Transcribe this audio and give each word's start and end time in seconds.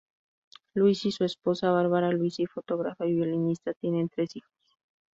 Luisi 0.73 1.09
y 1.09 1.11
su 1.11 1.25
esposa 1.25 1.69
Barbara 1.69 2.09
Luisi, 2.11 2.47
fotógrafa 2.47 3.05
y 3.05 3.13
violinista, 3.13 3.75
tienen 3.75 4.09
tres 4.09 4.35
hijos. 4.35 4.51